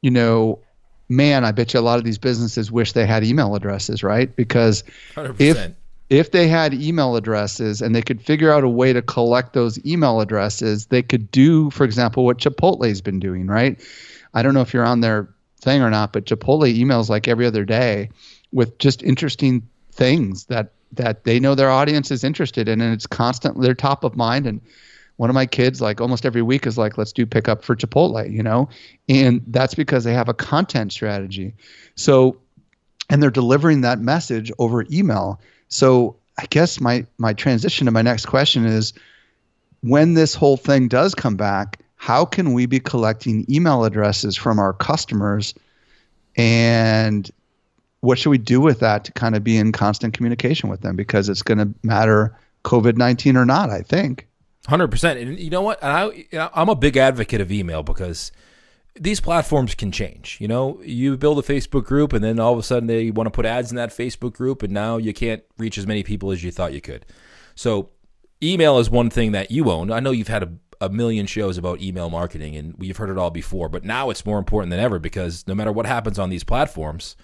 [0.00, 0.58] you know,
[1.08, 4.34] man, I bet you a lot of these businesses wish they had email addresses, right?
[4.34, 4.82] Because
[5.14, 5.36] 100%.
[5.38, 5.72] if
[6.08, 9.84] if they had email addresses and they could figure out a way to collect those
[9.84, 13.80] email addresses, they could do, for example, what Chipotle's been doing, right?
[14.32, 15.28] I don't know if you're on their
[15.60, 18.10] thing or not, but Chipotle emails like every other day
[18.52, 23.06] with just interesting things that that they know their audience is interested in and it's
[23.06, 24.60] constantly they're top of mind and
[25.16, 28.30] one of my kids like almost every week is like let's do pickup for chipotle
[28.30, 28.68] you know?
[29.08, 31.54] And that's because they have a content strategy.
[31.94, 32.38] So
[33.08, 35.40] and they're delivering that message over email.
[35.68, 38.92] So i guess my my transition to my next question is
[39.80, 44.58] when this whole thing does come back how can we be collecting email addresses from
[44.58, 45.54] our customers?
[46.36, 47.28] And
[48.00, 50.94] what should we do with that to kind of be in constant communication with them?
[50.94, 54.26] Because it's going to matter covid-19 or not i think
[54.66, 55.78] Hundred percent, and you know what?
[55.82, 58.32] And I, I'm a big advocate of email because
[58.98, 60.38] these platforms can change.
[60.40, 63.26] You know, you build a Facebook group, and then all of a sudden they want
[63.26, 66.32] to put ads in that Facebook group, and now you can't reach as many people
[66.32, 67.06] as you thought you could.
[67.54, 67.90] So,
[68.42, 69.92] email is one thing that you own.
[69.92, 73.18] I know you've had a, a million shows about email marketing, and we've heard it
[73.18, 76.30] all before, but now it's more important than ever because no matter what happens on
[76.30, 77.16] these platforms,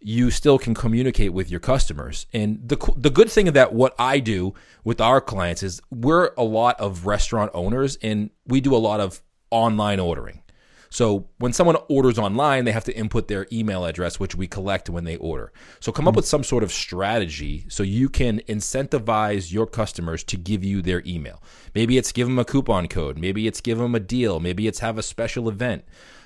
[0.00, 2.26] you still can communicate with your customers.
[2.32, 6.44] And the the good thing that what I do with our clients is we're a
[6.44, 10.42] lot of restaurant owners and we do a lot of online ordering.
[10.90, 14.88] So when someone orders online, they have to input their email address, which we collect
[14.88, 15.52] when they order.
[15.80, 16.16] So come up hmm.
[16.16, 21.02] with some sort of strategy so you can incentivize your customers to give you their
[21.06, 21.42] email.
[21.74, 23.18] Maybe it's give them a coupon code.
[23.18, 24.40] Maybe it's give them a deal.
[24.40, 25.84] Maybe it's have a special event.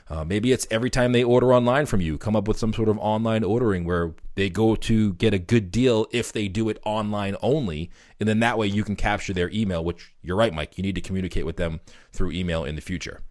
[0.08, 2.88] Uh, maybe it's every time they order online from you, come up with some sort
[2.88, 6.78] of online ordering where they go to get a good deal if they do it
[6.84, 7.90] online only.
[8.20, 10.94] And then that way you can capture their email, which you're right, Mike, you need
[10.96, 11.80] to communicate with them
[12.12, 13.22] through email in the future.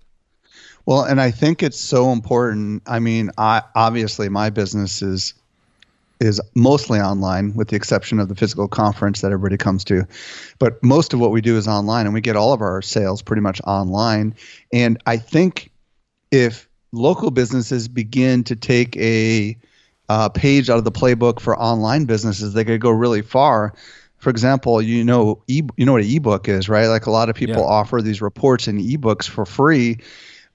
[0.85, 2.83] Well, and I think it's so important.
[2.87, 5.33] I mean, I obviously my business is
[6.19, 10.07] is mostly online with the exception of the physical conference that everybody comes to.
[10.59, 13.23] But most of what we do is online and we get all of our sales
[13.23, 14.35] pretty much online.
[14.71, 15.70] And I think
[16.31, 19.57] if local businesses begin to take a
[20.09, 23.73] uh, page out of the playbook for online businesses, they could go really far.
[24.17, 26.87] For example, you know, e- you know what an ebook is, right?
[26.87, 27.61] Like a lot of people Yeah.
[27.61, 29.97] offer these reports and ebooks for free.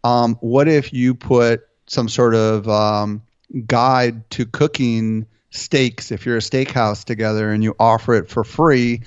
[0.05, 3.23] Um, what if you put some sort of um,
[3.67, 9.03] guide to cooking steaks if you're a steakhouse together and you offer it for free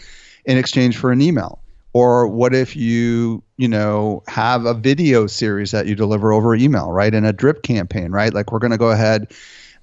[0.45, 1.59] in exchange for an email?
[1.93, 6.91] Or what if you, you know, have a video series that you deliver over email,
[6.91, 7.13] right?
[7.13, 8.33] In a drip campaign, right?
[8.33, 9.33] Like we're going to go ahead.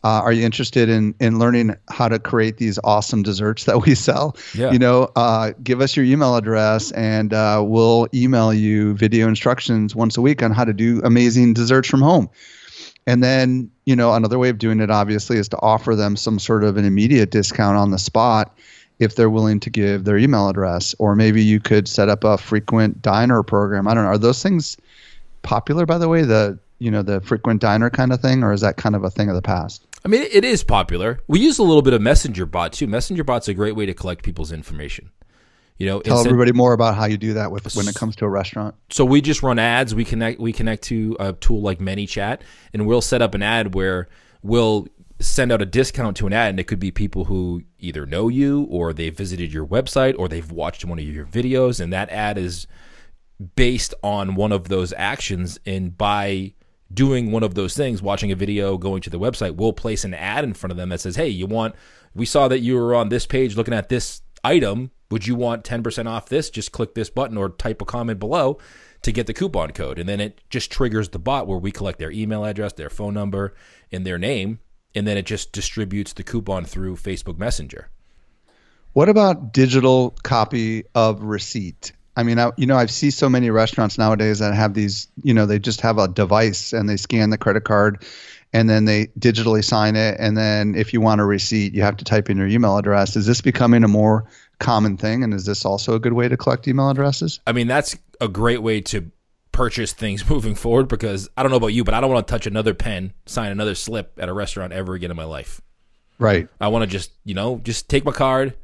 [0.04, 3.96] Uh, are you interested in in learning how to create these awesome desserts that we
[3.96, 4.36] sell?
[4.54, 4.70] Yeah.
[4.70, 9.96] You know, uh, give us your email address and uh, we'll email you video instructions
[9.96, 12.30] once a week on how to do amazing desserts from home.
[13.08, 16.38] And then, you know, another way of doing it obviously is to offer them some
[16.38, 18.56] sort of an immediate discount on the spot
[18.98, 20.94] if they're willing to give their email address.
[20.98, 23.86] Or maybe you could set up a frequent diner program.
[23.88, 24.10] I don't know.
[24.10, 24.76] Are those things
[25.42, 26.22] popular by the way?
[26.22, 29.10] The you know, the frequent diner kind of thing, or is that kind of a
[29.10, 29.86] thing of the past?
[30.04, 31.20] I mean, it is popular.
[31.26, 32.86] We use a little bit of Messenger Bot too.
[32.86, 35.10] Messenger Bot's a great way to collect people's information.
[35.78, 38.24] You know, Tell everybody more about how you do that with when it comes to
[38.24, 38.74] a restaurant.
[38.90, 39.94] so we just run ads.
[39.94, 42.40] We connect we connect to a tool like ManyChat,
[42.72, 44.08] and we'll set up an ad where
[44.42, 44.86] we'll
[45.18, 48.28] send out a discount to an ad, and it could be people who either know
[48.28, 52.10] you or they visited your website or they've watched one of your videos, and that
[52.10, 52.66] ad is
[53.54, 55.58] based on one of those actions.
[55.64, 56.52] And by
[56.92, 60.14] doing one of those things, watching a video, going to the website, we'll place an
[60.14, 61.74] ad in front of them that says, "Hey, you want?
[62.14, 64.90] We saw that you were on this page looking at this item.
[65.10, 66.50] Would you want 10% off this?
[66.50, 68.58] Just click this button or type a comment below
[69.02, 71.98] to get the coupon code." And then it just triggers the bot where we collect
[71.98, 73.54] their email address, their phone number,
[73.90, 74.60] and their name,
[74.96, 77.88] and then it just distributes the coupon through Facebook Messenger.
[78.94, 81.92] What about digital copy of receipt?
[82.16, 85.34] I mean, I, you know, I've see so many restaurants nowadays that have these, you
[85.34, 88.06] know, they just have a device and they scan the credit card
[88.54, 90.16] and then they digitally sign it.
[90.18, 93.16] And then if you want a receipt, you have to type in your email address.
[93.16, 94.24] Is this becoming a more
[94.58, 95.24] common thing?
[95.24, 97.38] And is this also a good way to collect email addresses?
[97.46, 99.10] I mean, that's a great way to
[99.56, 102.30] purchase things moving forward because I don't know about you, but I don't want to
[102.30, 105.60] touch another pen, sign another slip at a restaurant ever again in my life.
[106.18, 106.48] Right.
[106.60, 108.54] I want to just, you know, just take my card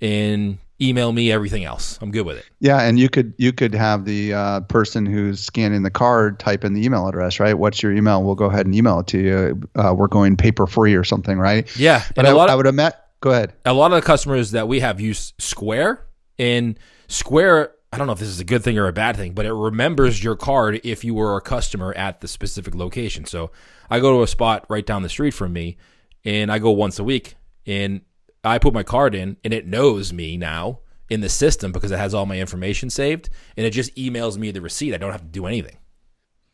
[0.00, 1.98] and email me everything else.
[2.00, 2.46] I'm good with it.
[2.58, 6.64] Yeah, and you could you could have the uh, person who's scanning the card type
[6.64, 7.54] in the email address, right?
[7.54, 8.22] What's your email?
[8.22, 9.62] We'll go ahead and email it to you.
[9.74, 11.68] Uh, we're going paper free or something, right?
[11.76, 13.08] Yeah, But I, I would have met.
[13.20, 13.52] Go ahead.
[13.66, 16.06] a lot of the customers that we have use Square,
[16.38, 19.32] and Square, I don't know if this is a good thing or a bad thing,
[19.32, 23.24] but it remembers your card if you were a customer at the specific location.
[23.24, 23.50] So
[23.90, 25.76] I go to a spot right down the street from me,
[26.24, 27.34] and I go once a week,
[27.66, 28.02] and
[28.44, 31.98] I put my card in, and it knows me now in the system because it
[31.98, 34.94] has all my information saved, and it just emails me the receipt.
[34.94, 35.76] I don't have to do anything.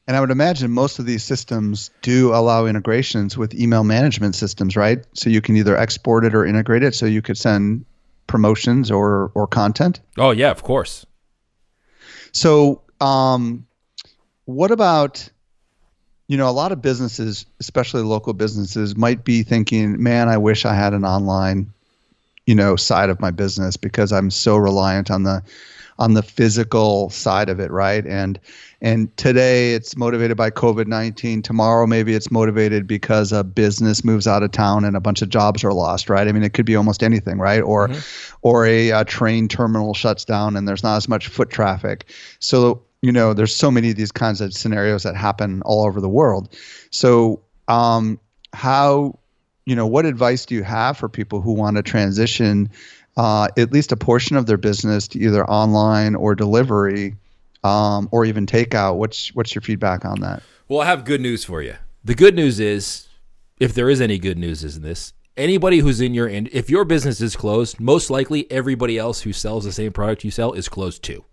[0.08, 4.76] And I would imagine most of these systems do allow integrations with email management systems,
[4.76, 5.04] right?
[5.14, 7.84] So you can either export it or integrate it, so you could send
[8.26, 10.00] promotions or or content.
[10.16, 11.04] Oh yeah, of course.
[12.36, 13.66] So, um,
[14.44, 15.26] what about,
[16.28, 20.66] you know, a lot of businesses, especially local businesses, might be thinking, man, I wish
[20.66, 21.72] I had an online,
[22.44, 25.42] you know, side of my business because I'm so reliant on the
[25.98, 28.04] on the physical side of it, right?
[28.06, 28.38] And
[28.80, 31.42] and today it's motivated by COVID nineteen.
[31.42, 35.28] Tomorrow maybe it's motivated because a business moves out of town and a bunch of
[35.28, 36.28] jobs are lost, right?
[36.28, 37.62] I mean, it could be almost anything, right?
[37.62, 37.90] Or
[38.42, 42.06] or a, a train terminal shuts down and there's not as much foot traffic.
[42.38, 46.00] So you know, there's so many of these kinds of scenarios that happen all over
[46.00, 46.54] the world.
[46.90, 48.18] So um,
[48.52, 49.18] how
[49.64, 52.70] you know what advice do you have for people who want to transition
[53.16, 57.16] uh, at least a portion of their business to either online or delivery
[57.64, 61.44] um, or even takeout what's what's your feedback on that Well, I have good news
[61.44, 61.76] for you.
[62.04, 63.08] The good news is,
[63.58, 66.84] if there is any good news in this, anybody who's in your in, if your
[66.84, 70.68] business is closed, most likely everybody else who sells the same product you sell is
[70.68, 71.24] closed too.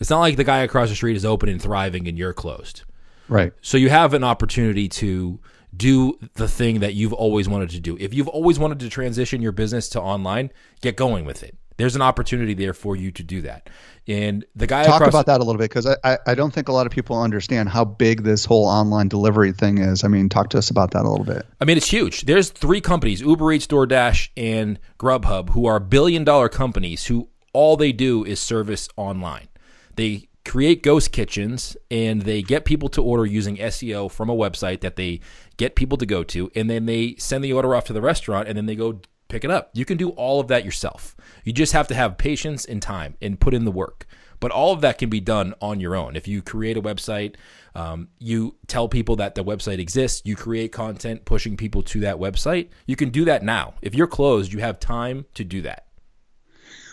[0.00, 2.82] It's not like the guy across the street is open and thriving and you're closed.
[3.28, 5.38] right So you have an opportunity to
[5.76, 7.96] do the thing that you've always wanted to do.
[7.98, 11.56] If you've always wanted to transition your business to online, get going with it.
[11.76, 13.68] There's an opportunity there for you to do that.
[14.06, 16.68] And the guy talk across about that a little bit because I, I, don't think
[16.68, 20.28] a lot of people understand how big this whole online delivery thing is i mean
[20.28, 22.26] talk to us about that a little bit I mean, it's huge.
[22.26, 27.76] There's three companies, Uber Eats, DoorDash, and Grubhub, who are billion dollar companies who all
[27.78, 29.48] they do is service online.
[29.96, 34.80] They create ghost kitchens and they get people to order using SEO from a website
[34.80, 35.20] that they
[35.56, 38.48] get people to go to, and then they send the order off to the restaurant
[38.48, 39.70] and then they go pick it up.
[39.74, 41.16] You can do all of that yourself.
[41.44, 44.06] You just have to have patience and time and put in the work.
[44.40, 46.16] But all of that can be done on your own.
[46.16, 47.36] If you create a website,
[47.74, 52.16] um, you tell people that the website exists, you create content pushing people to that
[52.16, 53.74] website, you can do that now.
[53.80, 55.86] If you're closed, you have time to do that.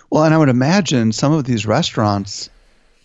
[0.10, 2.50] well and i would imagine some of these restaurants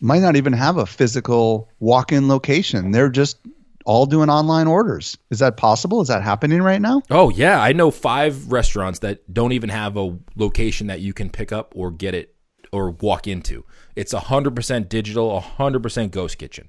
[0.00, 3.38] might not even have a physical walk-in location they're just
[3.86, 7.60] all doing online orders is that possible is that happening right now Oh, yeah.
[7.60, 11.72] I know five restaurants that don't even have a location that you can pick up
[11.76, 12.34] or get it
[12.72, 13.64] or walk into.
[13.94, 16.68] It's a 100% digital, a 100% ghost kitchen.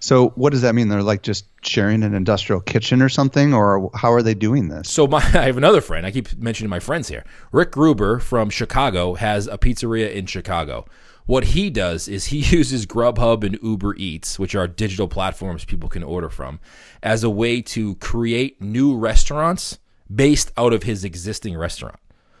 [0.00, 0.88] So what does that mean?
[0.88, 4.90] They're like just sharing an industrial kitchen or something, or how are they doing this?
[4.90, 6.04] So my, I have another friend.
[6.04, 7.24] I keep mentioning my friends here.
[7.52, 10.86] Rick Gruber from Chicago has a pizzeria in Chicago.
[11.26, 15.88] What he does is he uses Grubhub and Uber Eats, which are digital platforms people
[15.88, 16.60] can order from,
[17.02, 19.78] as a way to create new restaurants
[20.12, 21.98] based out of his existing restaurant.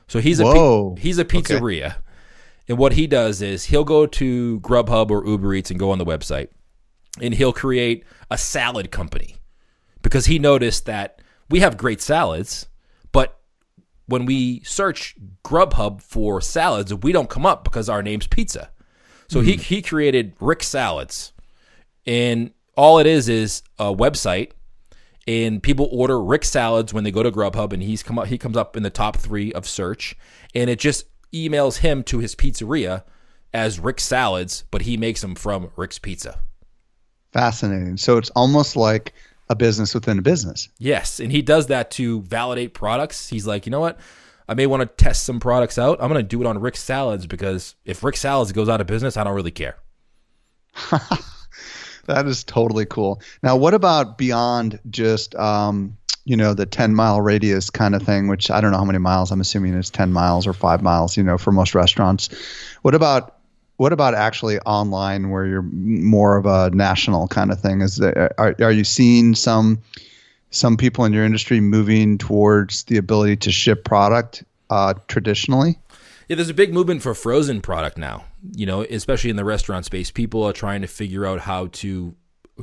[0.08, 0.96] So he's a Whoa.
[0.98, 1.96] he's a pizzeria,
[2.68, 5.98] and what he does is he'll go to Grubhub or Uber Eats and go on
[5.98, 6.48] the website,
[7.20, 9.36] and he'll create a salad company
[10.02, 12.66] because he noticed that we have great salads,
[13.12, 13.40] but
[14.06, 15.14] when we search
[15.44, 18.70] Grubhub for salads, we don't come up because our name's pizza.
[19.32, 21.32] So he he created Rick Salads,
[22.06, 24.50] and all it is is a website,
[25.26, 28.36] and people order Rick Salads when they go to Grubhub, and he's come up he
[28.36, 30.16] comes up in the top three of search,
[30.54, 33.04] and it just emails him to his pizzeria
[33.54, 36.40] as Rick Salads, but he makes them from Rick's Pizza.
[37.32, 37.96] Fascinating.
[37.96, 39.14] So it's almost like
[39.48, 40.68] a business within a business.
[40.78, 43.28] Yes, and he does that to validate products.
[43.28, 43.98] He's like, you know what?
[44.52, 45.98] I may want to test some products out.
[46.00, 48.86] I'm going to do it on Rick Salads because if Rick Salads goes out of
[48.86, 49.76] business, I don't really care.
[52.06, 53.20] That is totally cool.
[53.42, 58.28] Now, what about beyond just um, you know the 10 mile radius kind of thing?
[58.28, 59.30] Which I don't know how many miles.
[59.30, 61.16] I'm assuming it's 10 miles or five miles.
[61.16, 62.28] You know, for most restaurants.
[62.82, 63.36] What about
[63.76, 67.80] what about actually online, where you're more of a national kind of thing?
[67.80, 69.80] Is there, are are you seeing some
[70.50, 75.78] some people in your industry moving towards the ability to ship product uh, traditionally?
[76.28, 78.24] Yeah, there's a big movement for frozen product now.
[78.56, 82.14] You know, especially in the restaurant space, people are trying to figure out how to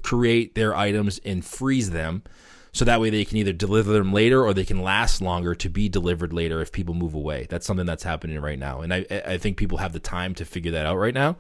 [0.01, 2.24] create their items and freeze them
[2.72, 5.70] So that way they can either deliver them later or they can last longer to
[5.70, 7.47] be delivered later if people move away.
[7.49, 8.82] That's something that's happening right now.
[8.82, 11.38] And I, I think people have the time to figure that out right now.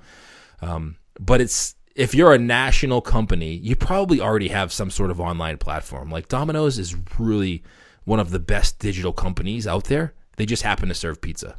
[0.61, 5.19] Um, but it's if you're a national company, you probably already have some sort of
[5.19, 6.09] online platform.
[6.09, 7.63] Like Domino's is really
[8.05, 10.13] one of the best digital companies out there.
[10.39, 11.57] They just happen to serve pizza.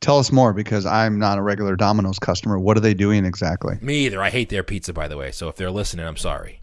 [0.00, 2.58] Tell us more because I'm not a regular Domino's customer.
[2.58, 3.76] What are they doing exactly?
[3.82, 4.22] Me either.
[4.22, 5.30] I hate their pizza, by the way.
[5.30, 6.62] So if they're listening, I'm sorry.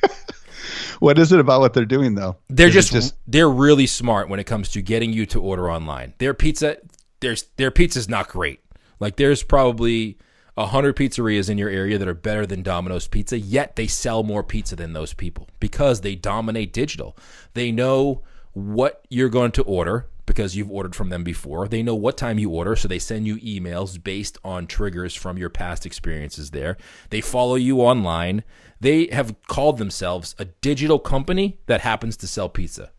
[0.98, 2.38] what is it about what they're doing though?
[2.48, 6.14] They're just, just, they're really smart when it comes to getting you to order online.
[6.16, 6.78] Their pizza,
[7.20, 8.60] there's their pizza's not great.
[9.00, 10.16] Like there's probably
[10.56, 13.38] a hundred pizzerias in your area that are better than Domino's Pizza.
[13.38, 17.14] Yet they sell more pizza than those people because they dominate digital.
[17.52, 18.22] They know
[18.52, 21.66] what you're going to order because you've ordered from them before.
[21.66, 25.38] They know what time you order, so they send you emails based on triggers from
[25.38, 26.76] your past experiences there.
[27.10, 28.44] They follow you online.
[28.78, 32.92] They have called themselves a digital company that happens to sell pizza.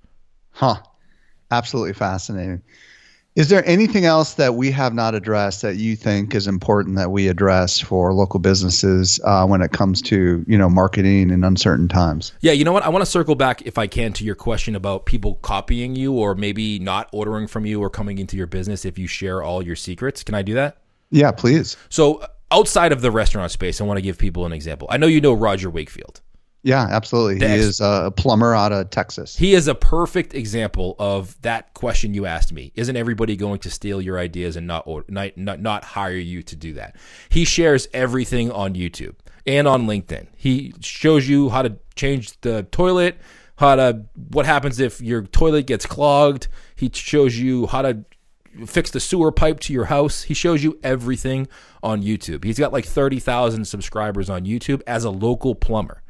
[0.51, 0.81] Huh.
[1.51, 2.61] Absolutely fascinating.
[3.39, 7.09] Is there anything else that we have not addressed that you think is important that
[7.09, 11.87] we address for local businesses uh, when it comes to you know marketing in uncertain
[11.87, 12.33] times?
[12.41, 12.83] Yeah, you know what?
[12.83, 16.11] I want to circle back if I can to your question about people copying you
[16.11, 19.63] or maybe not ordering from you or coming into your business if you share all
[19.63, 20.21] your secrets.
[20.21, 20.75] Can I do that?
[21.09, 21.77] Yeah, please.
[21.87, 22.21] So
[22.51, 24.89] outside of the restaurant space, I want to give people an example.
[24.91, 26.19] I know you know Roger Wakefield.
[26.61, 27.47] Yeah, absolutely.
[27.47, 29.35] He is a plumber out of Texas.
[29.35, 32.73] He is a perfect example of that question you asked me.
[32.75, 36.55] Isn't everybody going to steal your ideas and not not not, not hire you to
[36.55, 36.97] do that?
[37.29, 40.27] He shares everything on YouTube and on LinkedIn.
[40.35, 43.17] He shows you how to change the toilet,
[43.55, 46.49] how to what happens if your toilet gets clogged.
[46.75, 48.03] He shows you how to
[48.65, 50.23] fix the sewer pipe to your house.
[50.23, 51.47] He shows you everything
[51.81, 52.43] on YouTube.
[52.43, 56.01] He's got like 30,000 subscribers on YouTube as a local plumber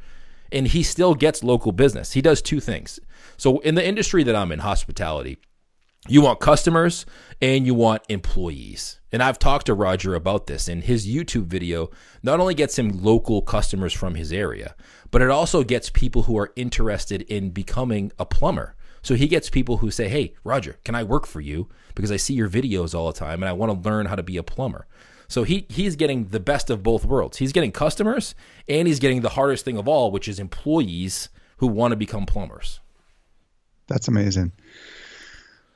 [0.52, 2.12] and he still gets local business.
[2.12, 3.00] He does two things.
[3.36, 5.38] So in the industry that I'm in, hospitality,
[6.08, 7.04] you want customers
[7.42, 9.00] and you want employees.
[9.12, 11.90] And I've talked to Roger about this, and his YouTube video
[12.22, 14.74] not only gets him local customers from his area,
[15.10, 18.76] but it also gets people who are interested in becoming a plumber.
[19.02, 21.68] So he gets people who say, Hey, Roger, can I work for you?
[21.94, 24.22] Because I see your videos all the time and I want to learn how to
[24.22, 24.86] be a plumber.
[25.30, 27.38] So he he's getting the best of both worlds.
[27.38, 28.34] He's getting customers
[28.68, 31.28] and he's getting the hardest thing of all, which is employees
[31.58, 32.80] who want to become plumbers.
[33.86, 34.50] That's amazing.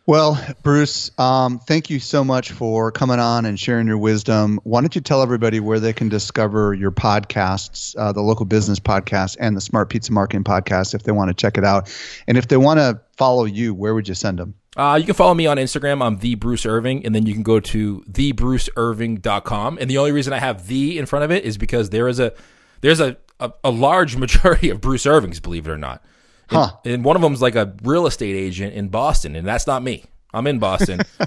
[0.06, 4.58] Well, Bruce, um, thank you so much for coming on and sharing your wisdom.
[4.64, 8.80] Why don't you tell everybody where they can discover your podcasts, uh, the local business
[8.80, 11.96] podcast and the Smart Pizza Marketing podcast, if they want to check it out?
[12.26, 14.54] And if they want to follow you, where would you send them?
[14.76, 16.04] Uh, you can follow me on Instagram.
[16.04, 19.78] I'm the Bruce Irving, and then you can go to thebruceirving.com.
[19.80, 22.18] And the only reason I have the in front of it is because there is
[22.18, 22.32] a
[22.80, 26.02] there's a, a, a large majority of Bruce Irvings, believe it or not.
[26.50, 26.76] And, huh.
[26.84, 29.82] and one of them is like a real estate agent in Boston, and that's not
[29.82, 30.04] me.
[30.34, 31.00] I'm in Boston.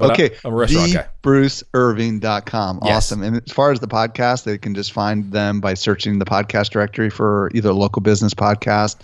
[0.00, 0.30] okay.
[0.44, 1.08] I, am a restaurant guy.
[1.22, 2.80] BruceIrving.com.
[2.82, 2.96] Yes.
[2.96, 3.22] Awesome.
[3.22, 6.70] And as far as the podcast, they can just find them by searching the podcast
[6.70, 8.96] directory for either local business podcast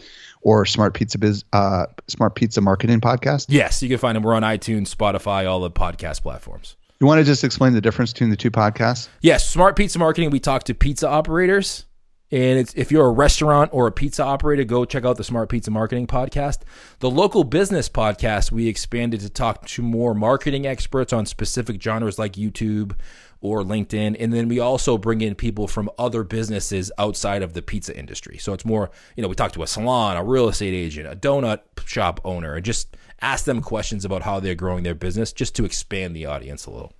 [0.42, 3.46] or Smart Pizza Biz, uh, Smart Pizza Marketing Podcast?
[3.48, 4.22] Yes, you can find them.
[4.22, 6.76] We're on iTunes, Spotify, all the podcast platforms.
[7.00, 9.08] You want to just explain the difference between the two podcasts?
[9.20, 10.30] Yes, Smart Pizza Marketing.
[10.30, 11.84] We talk to pizza operators,
[12.32, 15.70] and if you're a restaurant or a pizza operator, go check out the Smart Pizza
[15.70, 16.58] Marketing podcast.
[16.98, 22.18] The local business podcast we expanded to talk to more marketing experts on specific genres
[22.18, 22.96] like YouTube,
[23.40, 24.16] or LinkedIn.
[24.18, 28.38] And then we also bring in people from other businesses outside of the pizza industry.
[28.38, 31.16] So it's more, you know, we talk to a salon, a real estate agent, a
[31.16, 35.54] donut shop owner, and just ask them questions about how they're growing their business just
[35.56, 36.92] to expand the audience a little.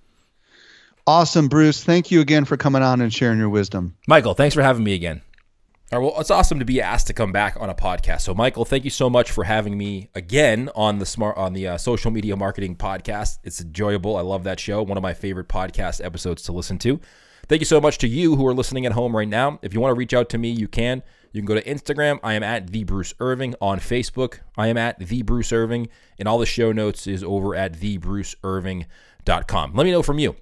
[1.07, 1.83] Awesome, Bruce.
[1.83, 3.95] Thank you again for coming on and sharing your wisdom.
[4.07, 5.21] Michael, thanks for having me again.
[5.91, 8.21] All right, well, it's awesome to be asked to come back on a podcast.
[8.21, 11.67] So, Michael, thank you so much for having me again on the smart on the
[11.67, 13.39] uh, social media marketing podcast.
[13.43, 14.15] It's enjoyable.
[14.15, 14.83] I love that show.
[14.83, 16.99] One of my favorite podcast episodes to listen to.
[17.47, 19.57] Thank you so much to you who are listening at home right now.
[19.63, 21.01] If you want to reach out to me, you can.
[21.31, 22.19] You can go to Instagram.
[22.21, 24.41] I am at the Bruce Irving on Facebook.
[24.55, 25.87] I am at the Bruce Irving,
[26.19, 29.73] and all the show notes is over at thebruceirving.com.
[29.73, 30.35] Let me know from you.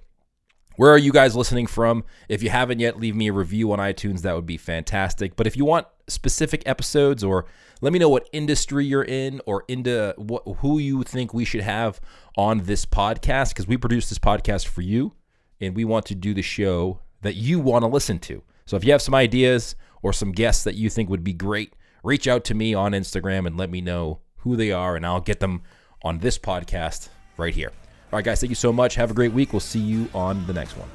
[0.78, 2.04] Where are you guys listening from?
[2.28, 4.22] If you haven't yet, leave me a review on iTunes.
[4.22, 5.34] That would be fantastic.
[5.34, 7.46] But if you want specific episodes or
[7.80, 11.62] let me know what industry you're in or into what who you think we should
[11.62, 12.00] have
[12.36, 15.14] on this podcast because we produce this podcast for you
[15.60, 18.40] and we want to do the show that you want to listen to.
[18.64, 21.74] So if you have some ideas or some guests that you think would be great,
[22.04, 25.20] reach out to me on Instagram and let me know who they are and I'll
[25.20, 25.62] get them
[26.04, 27.72] on this podcast right here.
[28.10, 28.94] All right, guys, thank you so much.
[28.94, 29.52] Have a great week.
[29.52, 30.88] We'll see you on the next one.